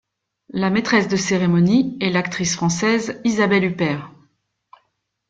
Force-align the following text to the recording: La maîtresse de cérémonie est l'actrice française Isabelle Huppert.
La 0.49 0.71
maîtresse 0.71 1.07
de 1.07 1.15
cérémonie 1.15 1.95
est 2.01 2.09
l'actrice 2.09 2.55
française 2.55 3.21
Isabelle 3.23 3.65
Huppert. 3.65 4.09